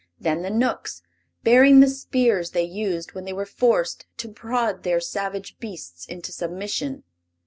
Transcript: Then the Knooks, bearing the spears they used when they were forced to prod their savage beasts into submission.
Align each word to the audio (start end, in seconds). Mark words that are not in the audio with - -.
Then 0.19 0.41
the 0.41 0.49
Knooks, 0.49 1.03
bearing 1.43 1.79
the 1.79 1.87
spears 1.87 2.49
they 2.49 2.63
used 2.63 3.13
when 3.13 3.23
they 3.25 3.33
were 3.33 3.45
forced 3.45 4.07
to 4.17 4.29
prod 4.29 4.81
their 4.81 4.99
savage 4.99 5.59
beasts 5.59 6.07
into 6.07 6.31
submission. 6.31 7.03